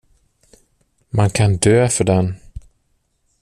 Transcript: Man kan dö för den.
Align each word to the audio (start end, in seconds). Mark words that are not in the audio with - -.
Man 1.11 1.29
kan 1.31 1.55
dö 1.57 1.89
för 1.89 2.03
den. 2.03 2.35